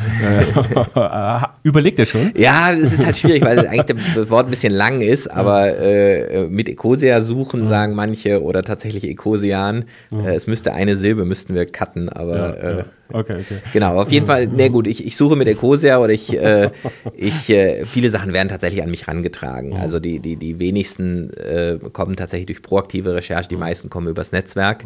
[1.63, 2.31] Überlegt ihr schon?
[2.37, 6.47] Ja, es ist halt schwierig, weil eigentlich das Wort ein bisschen lang ist, aber äh,
[6.47, 7.67] mit Ecosia suchen, mhm.
[7.67, 9.83] sagen manche, oder tatsächlich Ecosian.
[10.11, 10.22] Mhm.
[10.31, 12.83] Es müsste eine Silbe, müssten wir cutten, aber ja, äh,
[13.13, 13.57] Okay, okay.
[13.71, 16.71] Genau, auf jeden Fall, na gut, ich, ich suche mit Ecosia oder ich, äh,
[17.15, 19.69] ich äh, viele Sachen werden tatsächlich an mich rangetragen.
[19.69, 19.75] Mhm.
[19.75, 23.61] Also die, die, die wenigsten äh, kommen tatsächlich durch proaktive Recherche, die mhm.
[23.61, 24.85] meisten kommen übers Netzwerk.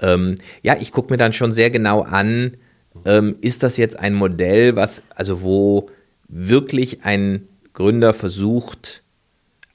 [0.00, 2.56] Ähm, ja, ich gucke mir dann schon sehr genau an,
[3.04, 5.90] ähm, ist das jetzt ein Modell, was, also wo
[6.28, 9.02] wirklich ein Gründer versucht,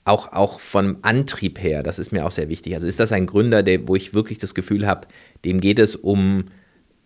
[0.03, 2.73] auch, auch vom Antrieb her, das ist mir auch sehr wichtig.
[2.73, 5.07] Also ist das ein Gründer, der, wo ich wirklich das Gefühl habe,
[5.45, 6.45] dem geht es um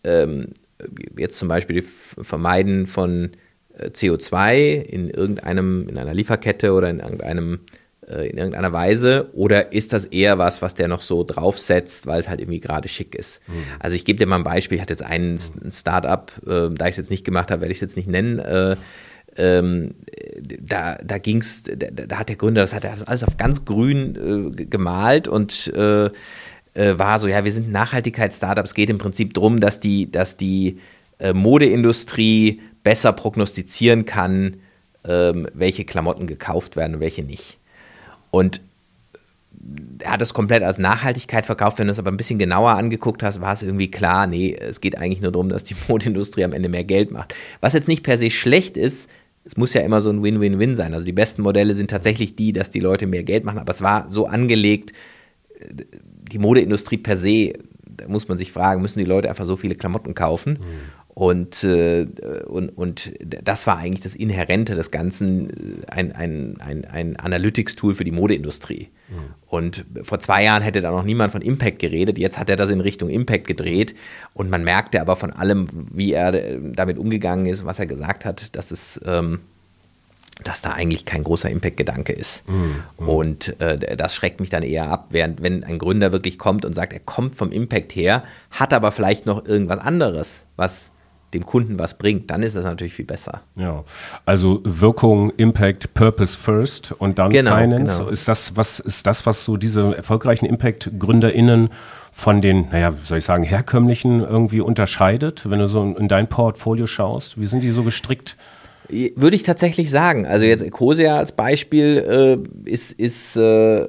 [0.04, 0.50] ähm,
[1.18, 3.32] jetzt zum Beispiel Vermeiden von
[3.78, 7.60] äh, CO2 in irgendeinem, in einer Lieferkette oder in irgendeinem
[8.08, 12.20] äh, in irgendeiner Weise oder ist das eher was, was der noch so draufsetzt, weil
[12.20, 13.42] es halt irgendwie gerade schick ist?
[13.48, 13.54] Mhm.
[13.80, 16.86] Also ich gebe dir mal ein Beispiel, ich hatte jetzt einen ein Startup, äh, da
[16.86, 18.76] ich es jetzt nicht gemacht habe, werde ich es jetzt nicht nennen, äh,
[19.38, 19.96] ähm,
[20.60, 24.54] da, da ging's, da, da, hat der Gründer, das hat er alles auf ganz grün
[24.58, 26.12] äh, gemalt und äh, äh,
[26.74, 28.64] war so, ja, wir sind ein Nachhaltigkeits-Startup.
[28.64, 30.80] Es geht im Prinzip darum, dass die, dass die
[31.20, 34.58] äh, Modeindustrie besser prognostizieren kann,
[35.08, 37.58] ähm, welche Klamotten gekauft werden und welche nicht.
[38.32, 38.62] Und
[40.00, 41.80] er hat es komplett als Nachhaltigkeit verkauft.
[41.80, 44.82] Wenn du es aber ein bisschen genauer angeguckt hast, war es irgendwie klar, nee, es
[44.82, 47.34] geht eigentlich nur darum, dass die Modeindustrie am Ende mehr Geld macht.
[47.62, 49.10] Was jetzt nicht per se schlecht ist,
[49.46, 50.94] es muss ja immer so ein Win-Win-Win sein.
[50.94, 53.82] Also die besten Modelle sind tatsächlich die, dass die Leute mehr Geld machen, aber es
[53.82, 54.92] war so angelegt,
[55.72, 57.54] die Modeindustrie per se,
[57.88, 60.54] da muss man sich fragen, müssen die Leute einfach so viele Klamotten kaufen?
[60.54, 61.05] Mhm.
[61.16, 62.06] Und, äh,
[62.46, 67.96] und, und das war eigentlich das Inhärente des Ganzen, äh, ein, ein, ein, ein Analytics-Tool
[67.96, 68.90] für die Modeindustrie.
[69.08, 69.14] Mhm.
[69.48, 72.18] Und vor zwei Jahren hätte da noch niemand von Impact geredet.
[72.18, 73.96] Jetzt hat er das in Richtung Impact gedreht.
[74.34, 78.26] Und man merkte aber von allem, wie er äh, damit umgegangen ist, was er gesagt
[78.26, 79.00] hat, dass es.
[79.06, 79.40] Ähm,
[80.44, 82.44] dass da eigentlich kein großer Impact-Gedanke ist.
[82.50, 83.08] Mhm.
[83.08, 86.74] Und äh, das schreckt mich dann eher ab, während wenn ein Gründer wirklich kommt und
[86.74, 90.92] sagt, er kommt vom Impact her, hat aber vielleicht noch irgendwas anderes, was
[91.36, 93.42] dem Kunden was bringt, dann ist das natürlich viel besser.
[93.56, 93.84] Ja,
[94.26, 98.00] also Wirkung, Impact, Purpose first und dann genau, Finance.
[98.00, 98.10] Genau.
[98.10, 101.70] Ist das was ist das was so diese erfolgreichen Impact-GründerInnen
[102.12, 106.28] von den, naja, wie soll ich sagen, herkömmlichen irgendwie unterscheidet, wenn du so in dein
[106.28, 107.40] Portfolio schaust?
[107.40, 108.38] Wie sind die so gestrickt?
[108.88, 110.26] Würde ich tatsächlich sagen.
[110.26, 113.86] Also jetzt Ecosia als Beispiel äh, ist, ist, äh,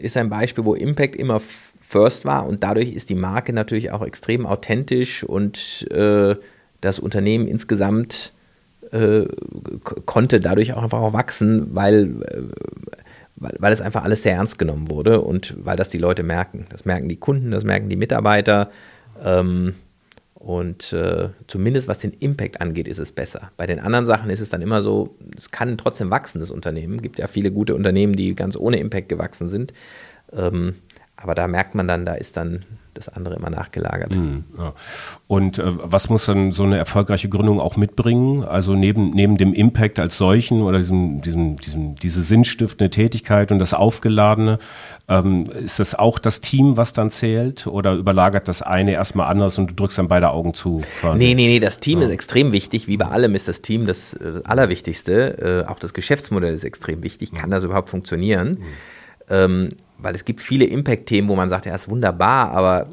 [0.00, 1.40] ist ein Beispiel, wo Impact immer
[1.88, 6.36] first war und dadurch ist die Marke natürlich auch extrem authentisch und äh,
[6.80, 8.32] das Unternehmen insgesamt
[8.92, 9.26] äh,
[10.06, 12.42] konnte dadurch auch einfach auch wachsen, weil, äh,
[13.36, 16.66] weil, weil es einfach alles sehr ernst genommen wurde und weil das die Leute merken.
[16.70, 18.70] Das merken die Kunden, das merken die Mitarbeiter.
[19.22, 19.74] Ähm,
[20.34, 23.50] und äh, zumindest was den Impact angeht, ist es besser.
[23.56, 26.96] Bei den anderen Sachen ist es dann immer so, es kann trotzdem wachsen, das Unternehmen.
[26.96, 29.72] Es gibt ja viele gute Unternehmen, die ganz ohne Impact gewachsen sind.
[30.32, 30.76] Ähm,
[31.16, 32.64] aber da merkt man dann, da ist dann
[32.98, 34.14] das andere immer nachgelagert.
[34.14, 34.72] Mhm, ja.
[35.26, 38.44] Und äh, was muss dann so eine erfolgreiche Gründung auch mitbringen?
[38.44, 43.58] Also neben, neben dem Impact als solchen oder diesem, diesem, diesem, diese sinnstiftende Tätigkeit und
[43.58, 44.58] das Aufgeladene,
[45.08, 47.66] ähm, ist das auch das Team, was dann zählt?
[47.66, 50.82] Oder überlagert das eine erstmal anders und du drückst dann beide Augen zu?
[51.00, 51.18] Quasi?
[51.18, 52.06] Nee, nee, nee, das Team ja.
[52.06, 52.88] ist extrem wichtig.
[52.88, 55.64] Wie bei allem ist das Team das, das Allerwichtigste.
[55.66, 57.32] Äh, auch das Geschäftsmodell ist extrem wichtig.
[57.32, 58.50] Kann das überhaupt funktionieren?
[58.50, 58.64] Mhm.
[59.30, 62.88] Ähm, weil es gibt viele Impact-Themen, wo man sagt, ja, ist wunderbar, aber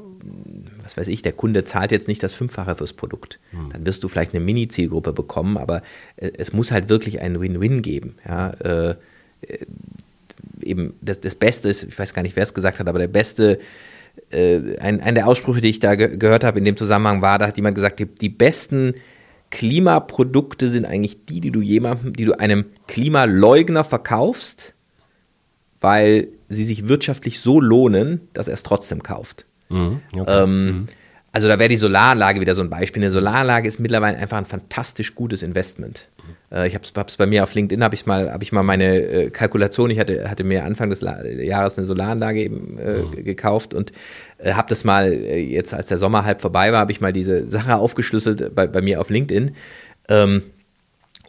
[0.82, 3.40] was weiß ich, der Kunde zahlt jetzt nicht das Fünffache fürs Produkt.
[3.52, 3.70] Hm.
[3.72, 5.82] Dann wirst du vielleicht eine Mini-Zielgruppe bekommen, aber
[6.18, 8.16] äh, es muss halt wirklich einen Win-Win geben.
[8.28, 8.90] Ja, äh,
[9.42, 9.66] äh,
[10.62, 13.08] eben das, das Beste ist, ich weiß gar nicht, wer es gesagt hat, aber der
[13.08, 13.60] beste,
[14.32, 17.40] äh, ein, ein der Aussprüche, die ich da ge gehört habe in dem Zusammenhang war,
[17.40, 18.94] da hat jemand gesagt, die, die besten
[19.50, 24.76] Klimaprodukte sind eigentlich die, die du jemandem, die du einem Klimaleugner verkaufst,
[25.82, 29.46] weil sie sich wirtschaftlich so lohnen, dass er es trotzdem kauft.
[29.70, 30.44] Mhm, okay.
[30.44, 30.86] ähm, mhm.
[31.36, 33.04] Also da wäre die Solaranlage wieder so ein Beispiel.
[33.04, 36.08] Eine Solaranlage ist mittlerweile einfach ein fantastisch gutes Investment.
[36.18, 36.58] Mhm.
[36.58, 39.02] Äh, ich habe es bei mir auf LinkedIn, habe ich, mal, hab ich mal meine
[39.02, 43.24] äh, Kalkulation, ich hatte, hatte mir Anfang des La Jahres eine Solaranlage eben äh, mhm.
[43.26, 43.92] gekauft und
[44.38, 47.12] äh, habe das mal, äh, jetzt als der Sommer halb vorbei war, habe ich mal
[47.12, 49.52] diese Sache aufgeschlüsselt bei, bei mir auf LinkedIn.
[50.08, 50.44] Ähm,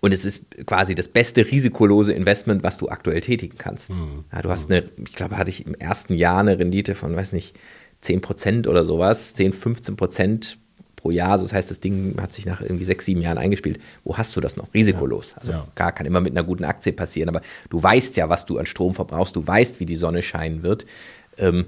[0.00, 3.94] und es ist quasi das beste risikolose Investment, was du aktuell tätigen kannst.
[3.94, 4.24] Mhm.
[4.32, 7.32] Ja, du hast eine, ich glaube, hatte ich im ersten Jahr eine Rendite von, weiß
[7.32, 7.58] nicht,
[8.02, 10.58] 10 Prozent oder sowas, 10, 15 Prozent
[11.06, 11.32] pro Jahr.
[11.32, 13.78] Also das heißt, das Ding hat sich nach irgendwie sechs, sieben Jahren eingespielt.
[14.04, 14.72] Wo hast du das noch?
[14.74, 15.34] Risikolos.
[15.36, 15.66] Also ja.
[15.74, 18.66] klar, kann immer mit einer guten Aktie passieren, aber du weißt ja, was du an
[18.66, 20.86] Strom verbrauchst, du weißt, wie die Sonne scheinen wird.
[21.38, 21.66] Ähm,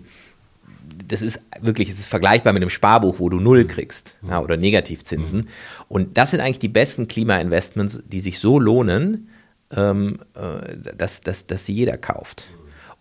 [1.06, 4.56] das ist wirklich, es ist vergleichbar mit einem Sparbuch, wo du null kriegst ja, oder
[4.56, 5.40] Negativzinsen.
[5.40, 5.48] Mhm.
[5.88, 9.28] Und das sind eigentlich die besten Klimainvestments, die sich so lohnen,
[9.74, 12.50] ähm, äh, dass, dass, dass sie jeder kauft.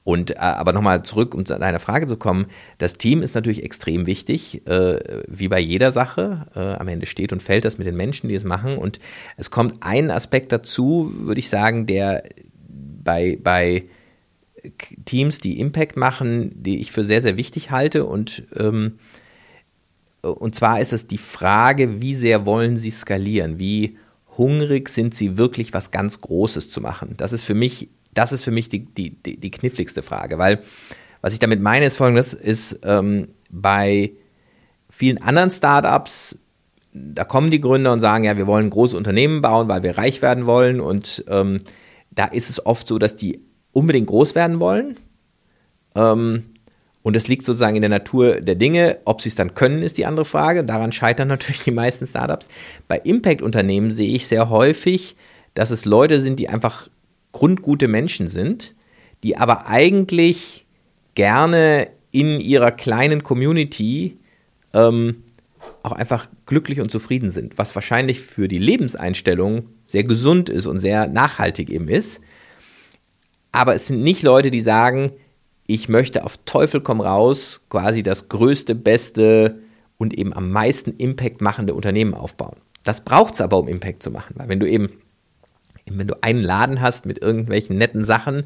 [0.03, 2.45] Und äh, aber nochmal zurück, um zu deiner Frage zu kommen,
[2.77, 6.47] das Team ist natürlich extrem wichtig, äh, wie bei jeder Sache.
[6.55, 8.77] Äh, am Ende steht und fällt das mit den Menschen, die es machen.
[8.77, 8.99] Und
[9.35, 12.23] es kommt ein Aspekt dazu, würde ich sagen, der
[12.69, 13.83] bei, bei
[15.05, 18.05] Teams, die Impact machen, die ich für sehr, sehr wichtig halte.
[18.05, 18.99] Und, ähm,
[20.21, 23.59] und zwar ist es die Frage, wie sehr wollen sie skalieren?
[23.59, 23.97] Wie
[24.37, 27.15] hungrig sind sie wirklich, was ganz Großes zu machen?
[27.17, 30.59] Das ist für mich das ist für mich die, die, die, die kniffligste Frage, weil
[31.21, 34.11] was ich damit meine, ist folgendes, ist ähm, bei
[34.89, 36.37] vielen anderen Startups,
[36.93, 40.21] da kommen die Gründer und sagen, ja, wir wollen große Unternehmen bauen, weil wir reich
[40.21, 41.59] werden wollen und ähm,
[42.11, 43.41] da ist es oft so, dass die
[43.77, 44.97] unbedingt groß werden wollen.
[45.95, 46.45] Ähm,
[47.03, 48.97] und es liegt sozusagen in der Natur der Dinge.
[49.05, 50.63] Ob sie es dann können, ist die andere Frage.
[50.63, 52.49] Daran scheitern natürlich die meisten Startups.
[52.87, 55.15] Bei Impact-Unternehmen sehe ich sehr häufig,
[55.53, 56.89] dass es Leute sind, die einfach
[57.31, 58.73] grundgute Menschen sind,
[59.23, 60.65] die aber eigentlich
[61.13, 64.17] gerne in ihrer kleinen Community
[64.73, 65.23] ähm,
[65.83, 70.79] auch einfach glücklich und zufrieden sind, was wahrscheinlich für die Lebenseinstellung sehr gesund ist und
[70.79, 72.21] sehr nachhaltig eben ist.
[73.57, 75.13] Aber es sind nicht Leute, die sagen,
[75.65, 79.57] ich möchte auf Teufel komm raus quasi das größte, beste
[79.97, 82.57] und eben am meisten Impact machende Unternehmen aufbauen.
[82.83, 84.91] Das braucht es aber, um Impact zu machen, weil wenn du eben
[85.89, 88.43] wenn du einen Laden hast mit irgendwelchen netten Sachen,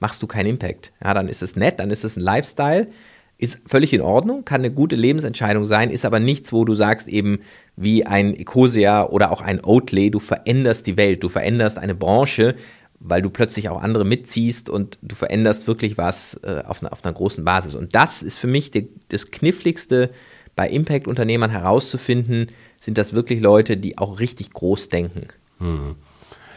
[0.00, 0.90] machst du keinen Impact.
[1.04, 2.88] Ja, dann ist es nett, dann ist es ein Lifestyle,
[3.36, 7.08] ist völlig in Ordnung, kann eine gute Lebensentscheidung sein, ist aber nichts, wo du sagst
[7.08, 7.40] eben
[7.76, 12.54] wie ein Ecosia oder auch ein Oatly, du veränderst die Welt, du veränderst eine Branche,
[12.98, 17.04] weil du plötzlich auch andere mitziehst und du veränderst wirklich was äh, auf, einer, auf
[17.04, 17.74] einer großen Basis.
[17.74, 20.10] Und das ist für mich die, das Kniffligste
[20.54, 22.48] bei Impact-Unternehmern herauszufinden,
[22.80, 25.28] sind das wirklich Leute, die auch richtig groß denken.
[25.58, 25.96] Mhm.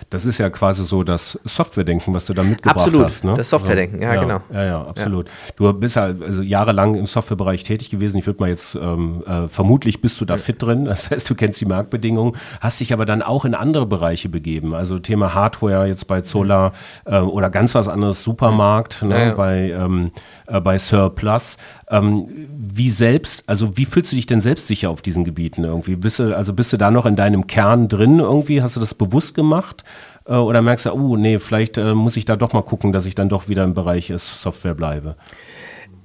[0.09, 3.17] Das ist ja quasi so das Softwaredenken, was du da mitgebracht absolut, hast.
[3.17, 3.37] Absolut, ne?
[3.37, 4.41] das Softwaredenken, ja, ja, genau.
[4.51, 5.27] Ja, ja, absolut.
[5.27, 5.33] Ja.
[5.55, 8.17] Du bist ja also jahrelang im Softwarebereich tätig gewesen.
[8.17, 10.85] Ich würde mal jetzt, ähm, äh, vermutlich bist du da fit drin.
[10.85, 14.73] Das heißt, du kennst die Marktbedingungen, hast dich aber dann auch in andere Bereiche begeben.
[14.73, 16.71] Also Thema Hardware jetzt bei Zola
[17.05, 20.11] äh, oder ganz was anderes, Supermarkt ne, bei, ähm,
[20.49, 21.57] äh, bei Surplus.
[21.89, 25.95] Ähm, wie selbst, also wie fühlst du dich denn selbst sicher auf diesen Gebieten irgendwie?
[25.95, 28.61] Bist du, also bist du da noch in deinem Kern drin irgendwie?
[28.61, 29.83] Hast du das bewusst gemacht?
[30.25, 33.05] Äh, oder merkst du, oh nee, vielleicht äh, muss ich da doch mal gucken, dass
[33.05, 35.15] ich dann doch wieder im Bereich Software bleibe?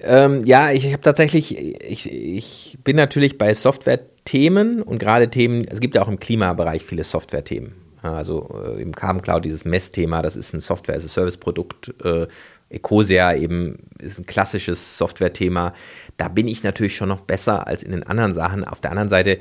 [0.01, 5.81] Ähm, ja, ich habe tatsächlich, ich, ich bin natürlich bei Software-Themen und gerade Themen, es
[5.81, 7.75] gibt ja auch im Klimabereich viele Software-Themen.
[8.03, 11.95] Also äh, im Carbon Cloud dieses Messthema, das ist ein Software-as-a-Service-Produkt.
[12.05, 12.27] Äh,
[12.71, 15.75] Ecosia eben ist ein klassisches Software-Thema.
[16.17, 18.65] Da bin ich natürlich schon noch besser als in den anderen Sachen.
[18.65, 19.39] Auf der anderen Seite,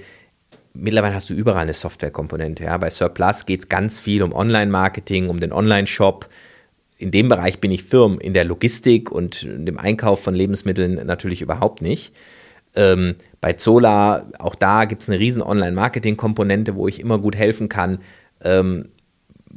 [0.74, 2.66] mittlerweile hast du überall eine Software-Komponente.
[2.66, 2.78] Ja?
[2.78, 6.30] Bei Surplus geht es ganz viel um Online-Marketing, um den Online-Shop.
[6.98, 11.42] In dem Bereich bin ich firm, in der Logistik und dem Einkauf von Lebensmitteln natürlich
[11.42, 12.14] überhaupt nicht.
[12.76, 17.70] Ähm, bei Zola, auch da gibt es eine riesen Online-Marketing-Komponente, wo ich immer gut helfen
[17.70, 18.00] kann.
[18.44, 18.90] Ähm,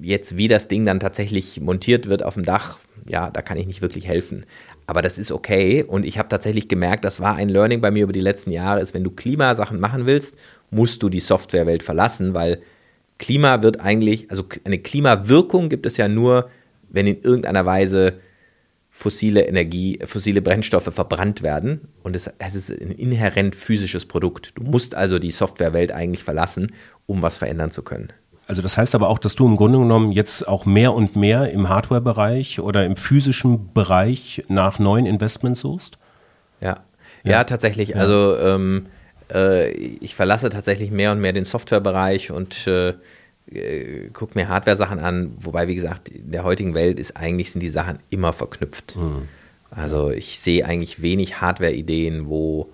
[0.00, 3.66] jetzt, wie das Ding dann tatsächlich montiert wird auf dem Dach, ja, da kann ich
[3.66, 4.46] nicht wirklich helfen.
[4.86, 5.82] Aber das ist okay.
[5.82, 8.80] Und ich habe tatsächlich gemerkt, das war ein Learning bei mir über die letzten Jahre,
[8.80, 10.38] ist, wenn du Klimasachen machen willst,
[10.70, 12.62] musst du die Softwarewelt verlassen, weil
[13.18, 16.50] Klima wird eigentlich, also eine Klimawirkung gibt es ja nur,
[16.88, 18.14] wenn in irgendeiner Weise
[18.90, 21.88] fossile Energie, fossile Brennstoffe verbrannt werden.
[22.02, 24.52] Und das, das ist ein inhärent physisches Produkt.
[24.54, 26.72] Du musst also die Softwarewelt eigentlich verlassen,
[27.04, 28.12] um was verändern zu können.
[28.46, 31.50] Also das heißt aber auch, dass du im Grunde genommen jetzt auch mehr und mehr
[31.50, 35.98] im Hardware-Bereich oder im physischen Bereich nach neuen Investments suchst?
[36.60, 36.80] Ja,
[37.24, 37.90] ja, ja tatsächlich.
[37.90, 37.96] Ja.
[37.96, 38.86] Also ähm,
[39.32, 42.94] äh, ich verlasse tatsächlich mehr und mehr den Softwarebereich und äh,
[43.50, 45.36] äh, gucke mir Hardware-Sachen an.
[45.40, 48.96] Wobei, wie gesagt, in der heutigen Welt ist eigentlich sind die Sachen immer verknüpft.
[48.96, 49.22] Mhm.
[49.70, 52.70] Also ich sehe eigentlich wenig Hardware-Ideen, wo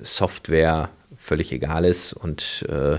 [0.00, 2.98] Software völlig egal ist und äh,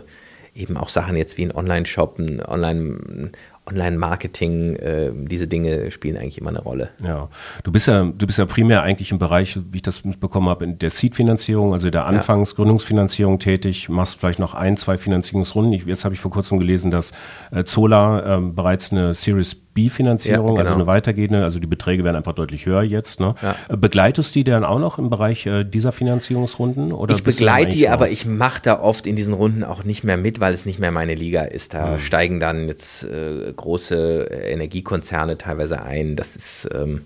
[0.55, 3.31] eben auch Sachen jetzt wie ein Online-Shop, ein Online,
[3.65, 6.89] Online-Marketing, äh, diese Dinge spielen eigentlich immer eine Rolle.
[7.03, 7.29] Ja,
[7.63, 10.65] du bist ja, du bist ja primär eigentlich im Bereich, wie ich das mitbekommen habe,
[10.65, 15.73] in der Seed-Finanzierung, also der Anfangsgründungsfinanzierung tätig, machst vielleicht noch ein, zwei Finanzierungsrunden.
[15.73, 17.13] Ich, jetzt habe ich vor kurzem gelesen, dass
[17.51, 20.61] äh, Zola äh, bereits eine Series B-Finanzierung, ja, also genau.
[20.61, 23.19] also eine weitergehende, also die Beträge werden einfach deutlich höher jetzt.
[23.19, 23.35] Ne?
[23.41, 23.75] Ja.
[23.75, 26.91] Begleitest du die dann auch noch im Bereich äh, dieser Finanzierungsrunden?
[26.91, 30.17] Oder ich begleite die, aber ich mache da oft in diesen Runden auch nicht mehr
[30.17, 31.73] mit, weil es nicht mehr meine Liga ist.
[31.73, 31.99] Da mhm.
[31.99, 36.15] steigen dann jetzt äh, große Energiekonzerne teilweise ein.
[36.15, 37.01] Das ist ähm,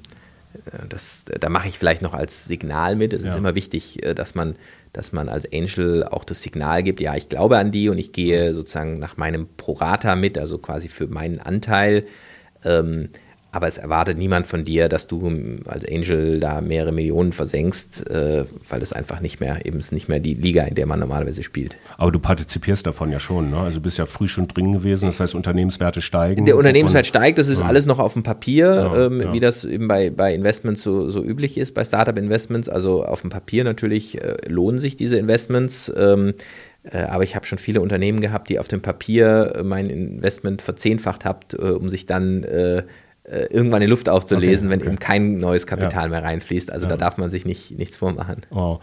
[0.90, 3.14] das, da mache ich vielleicht noch als Signal mit.
[3.14, 3.30] Es ja.
[3.30, 4.56] ist immer wichtig, äh, dass man,
[4.94, 8.12] dass man als Angel auch das Signal gibt, ja, ich glaube an die und ich
[8.12, 12.06] gehe sozusagen nach meinem Prorata mit, also quasi für meinen Anteil.
[12.66, 13.10] Ähm,
[13.58, 15.32] aber es erwartet niemand von dir, dass du
[15.66, 20.10] als Angel da mehrere Millionen versenkst, äh, weil es einfach nicht mehr, eben ist nicht
[20.10, 21.78] mehr die Liga, in der man normalerweise spielt.
[21.98, 23.58] Aber du partizipierst davon ja schon, ne?
[23.58, 26.46] Also bist ja früh schon drin gewesen, das heißt Unternehmenswerte steigen.
[26.46, 27.66] Der Unternehmenswert steigt, das ist ja.
[27.66, 29.34] alles noch auf dem Papier, ja, ähm, ja.
[29.34, 32.68] wie das eben bei, bei Investments so, so üblich ist, bei Startup-Investments.
[32.70, 35.92] Also auf dem Papier natürlich äh, lohnen sich diese Investments.
[35.98, 36.34] Ähm, äh,
[36.96, 41.26] aber ich habe schon viele Unternehmen gehabt, die auf dem Papier äh, mein Investment verzehnfacht
[41.26, 42.84] habt, äh, um sich dann äh,
[43.30, 44.90] irgendwann in Luft aufzulesen, okay, wenn okay.
[44.90, 46.10] eben kein neues Kapital ja.
[46.10, 46.72] mehr reinfließt.
[46.72, 46.92] Also ja.
[46.92, 48.46] da darf man sich nicht, nichts vormachen.
[48.52, 48.80] Wow.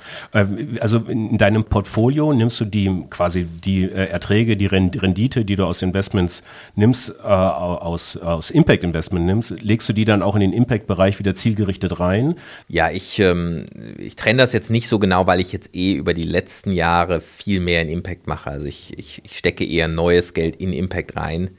[0.81, 5.65] Also in deinem Portfolio nimmst du die quasi die äh, Erträge, die Rendite, die du
[5.65, 6.43] aus Investments
[6.75, 11.19] nimmst, äh, aus, aus Impact Investment nimmst, legst du die dann auch in den Impact-Bereich
[11.19, 12.35] wieder zielgerichtet rein?
[12.69, 13.65] Ja, ich, ähm,
[13.97, 17.23] ich trenne das jetzt nicht so genau, weil ich jetzt eh über die letzten Jahre
[17.23, 18.51] viel mehr in Impact mache.
[18.51, 21.51] Also ich, ich, ich stecke eher neues Geld in Impact rein.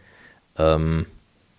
[0.58, 1.08] Ähm,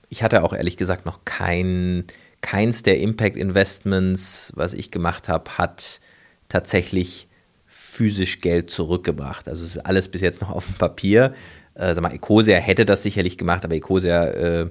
[0.09, 2.05] ich hatte auch ehrlich gesagt noch kein,
[2.41, 6.01] keins der Impact Investments, was ich gemacht habe, hat
[6.49, 7.29] tatsächlich
[7.67, 9.49] physisch Geld zurückgebracht.
[9.49, 11.35] Also es ist alles bis jetzt noch auf dem Papier.
[11.75, 14.69] Äh, sag mal, Ecosia hätte das sicherlich gemacht, aber Ecosia äh,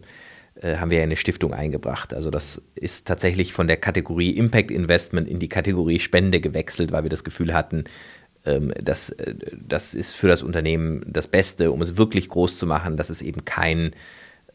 [0.62, 2.14] äh, haben wir ja eine Stiftung eingebracht.
[2.14, 7.04] Also das ist tatsächlich von der Kategorie Impact Investment in die Kategorie Spende gewechselt, weil
[7.04, 7.86] wir das Gefühl hatten,
[8.46, 12.66] ähm, das, äh, das ist für das Unternehmen das Beste, um es wirklich groß zu
[12.66, 13.92] machen, dass es eben kein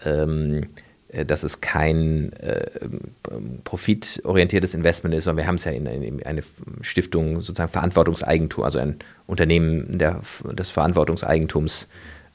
[0.04, 0.68] ähm,
[1.08, 2.66] äh, dass es kein äh,
[3.64, 6.42] profitorientiertes Investment ist, sondern wir haben es ja in, in, eine
[6.82, 10.20] Stiftung sozusagen Verantwortungseigentum, also ein Unternehmen der,
[10.52, 11.88] des Verantwortungseigentums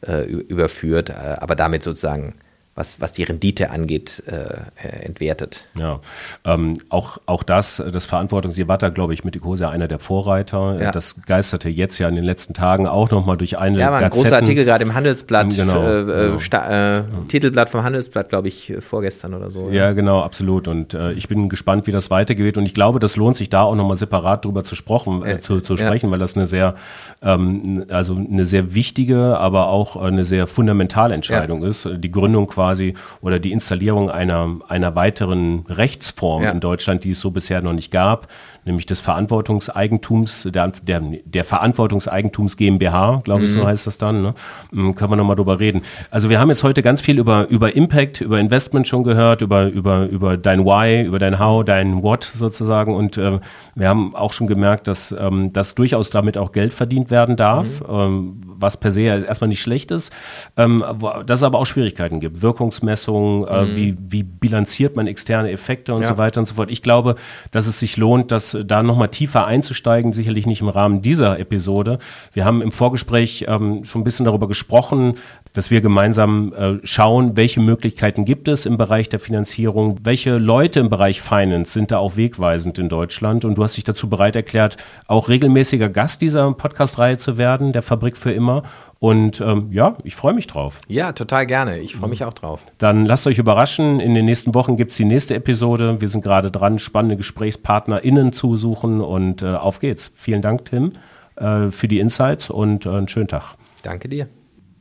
[0.05, 2.35] äh, überführt, äh, aber damit sozusagen
[2.75, 5.69] was, was die Rendite angeht, äh, entwertet.
[5.79, 6.01] Ja,
[6.43, 9.97] ähm, auch, auch das, das Verantwortungs, ihr wart da, glaube ich, mit Ecosia einer der
[9.97, 10.81] Vorreiter.
[10.81, 10.91] Ja.
[10.91, 14.09] Das geisterte jetzt ja in den letzten Tagen auch nochmal durch eine Ja, war ein
[14.09, 16.69] großer Artikel gerade im Handelsblatt, genau, äh, genau.
[16.69, 19.69] Äh, Titelblatt vom Handelsblatt, glaube ich, vorgestern oder so.
[19.69, 20.67] Ja, ja genau, absolut.
[20.67, 22.57] Und äh, ich bin gespannt, wie das weitergeht.
[22.57, 25.61] Und ich glaube, das lohnt sich da auch nochmal separat drüber zu, sprechen, äh, zu,
[25.61, 26.75] zu sprechen, weil das eine sehr,
[27.21, 31.87] ähm, also eine sehr wichtige, aber auch eine sehr fundamentale Entscheidung ist.
[31.99, 36.51] Die Gründung quasi quasi oder die Installierung einer, einer weiteren Rechtsform ja.
[36.51, 38.27] in Deutschland, die es so bisher noch nicht gab,
[38.65, 43.59] nämlich des Verantwortungseigentums, der, der, der Verantwortungseigentums GmbH, glaube ich, mhm.
[43.59, 44.23] so heißt das dann.
[44.23, 44.33] Ne?
[44.71, 45.81] Hm, können wir nochmal drüber reden.
[46.09, 49.67] Also wir haben jetzt heute ganz viel über, über Impact, über Investment schon gehört, über,
[49.67, 52.95] über, über dein Why, über dein How, dein What sozusagen.
[52.95, 53.39] Und äh,
[53.75, 57.67] wir haben auch schon gemerkt, dass, ähm, dass durchaus damit auch Geld verdient werden darf,
[57.81, 57.85] mhm.
[57.89, 60.13] ähm, was per se erstmal nicht schlecht ist,
[60.57, 60.83] ähm,
[61.25, 62.41] dass es aber auch Schwierigkeiten gibt.
[62.41, 63.75] Wirkungsmessungen, äh, mhm.
[63.75, 66.09] wie, wie bilanziert man externe Effekte und ja.
[66.09, 66.71] so weiter und so fort.
[66.71, 67.15] Ich glaube,
[67.51, 71.99] dass es sich lohnt, dass da nochmal tiefer einzusteigen, sicherlich nicht im Rahmen dieser Episode.
[72.33, 75.15] Wir haben im Vorgespräch ähm, schon ein bisschen darüber gesprochen,
[75.55, 80.81] dass wir gemeinsam äh, schauen, welche Möglichkeiten gibt es im Bereich der Finanzierung, welche Leute
[80.81, 83.45] im Bereich Finance sind da auch wegweisend in Deutschland.
[83.45, 84.75] Und du hast dich dazu bereit erklärt,
[85.07, 88.63] auch regelmäßiger Gast dieser Podcast-Reihe zu werden, der Fabrik für immer.
[88.99, 90.79] Und ähm, ja, ich freue mich drauf.
[90.87, 91.79] Ja, total gerne.
[91.79, 92.63] Ich freue mich auch drauf.
[92.77, 94.01] Dann lasst euch überraschen.
[94.01, 96.01] In den nächsten Wochen gibt es die nächste Episode.
[96.01, 98.99] Wir sind gerade dran, spannende GesprächspartnerInnen zu suchen.
[98.99, 100.11] Und äh, auf geht's.
[100.15, 100.93] Vielen Dank, Tim,
[101.37, 103.55] äh, für die Insights und äh, einen schönen Tag.
[103.83, 104.27] Danke dir.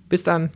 [0.08, 0.50] Bis dann.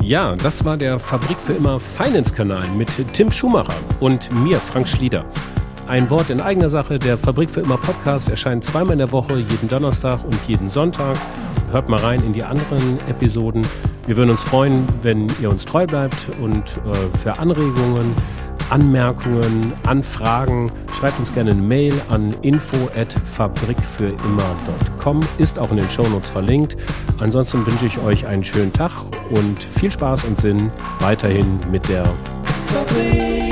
[0.00, 5.24] Ja, das war der Fabrik für immer Finance-Kanal mit Tim Schumacher und mir, Frank Schlieder.
[5.88, 9.34] Ein Wort in eigener Sache, der Fabrik für immer Podcast erscheint zweimal in der Woche,
[9.34, 11.16] jeden Donnerstag und jeden Sonntag.
[11.70, 13.66] Hört mal rein in die anderen Episoden.
[14.06, 18.14] Wir würden uns freuen, wenn ihr uns treu bleibt und äh, für Anregungen,
[18.70, 25.20] Anmerkungen, Anfragen schreibt uns gerne eine Mail an info@fabrikfürimmer.com.
[25.38, 26.76] Ist auch in den Shownotes verlinkt.
[27.18, 28.92] Ansonsten wünsche ich euch einen schönen Tag
[29.30, 32.04] und viel Spaß und Sinn weiterhin mit der
[32.66, 33.45] Fabrik.